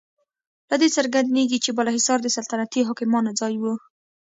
له 0.69 0.75
دې 0.81 0.89
څرګندیږي 0.97 1.57
چې 1.65 1.69
بالاحصار 1.77 2.19
د 2.23 2.27
سلطنتي 2.37 2.81
حاکمانو 2.89 3.31
ځای 3.39 3.55
و. 3.61 3.63